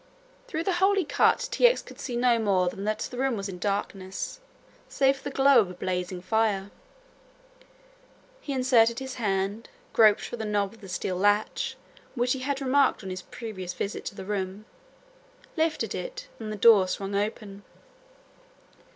Through 0.47 0.63
the 0.63 0.73
hole 0.81 0.95
he 0.95 1.05
cut 1.05 1.47
T. 1.51 1.67
X. 1.67 1.79
could 1.83 1.99
see 1.99 2.15
no 2.15 2.39
more 2.39 2.69
than 2.69 2.85
that 2.85 2.97
the 3.11 3.19
room 3.19 3.37
was 3.37 3.47
in 3.47 3.59
darkness 3.59 4.39
save 4.89 5.17
for 5.17 5.23
the 5.23 5.29
glow 5.29 5.59
of 5.59 5.69
a 5.69 5.75
blazing 5.75 6.23
fire. 6.23 6.71
He 8.39 8.51
inserted 8.51 8.97
his 8.97 9.13
hand, 9.21 9.69
groped 9.93 10.21
for 10.21 10.37
the 10.37 10.43
knob 10.45 10.73
of 10.73 10.81
the 10.81 10.89
steel 10.89 11.17
latch, 11.17 11.77
which 12.15 12.33
he 12.33 12.39
had 12.39 12.61
remarked 12.61 13.03
on 13.03 13.11
his 13.11 13.21
previous 13.21 13.75
visit 13.75 14.03
to 14.05 14.15
the 14.15 14.25
room, 14.25 14.65
lifted 15.55 15.93
it 15.93 16.27
and 16.39 16.51
the 16.51 16.55
door 16.57 16.87
swung 16.87 17.13
open. 17.13 17.61